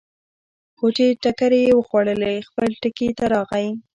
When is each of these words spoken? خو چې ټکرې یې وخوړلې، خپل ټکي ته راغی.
خو 0.77 0.87
چې 0.97 1.05
ټکرې 1.23 1.59
یې 1.67 1.73
وخوړلې، 1.75 2.35
خپل 2.47 2.69
ټکي 2.81 3.09
ته 3.17 3.25
راغی. 3.33 3.67